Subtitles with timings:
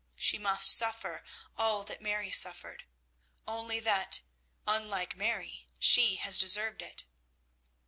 [0.15, 1.23] She must suffer
[1.55, 2.85] all that Mary suffered,
[3.47, 4.21] only that,
[4.65, 7.05] unlike Mary, she has deserved it.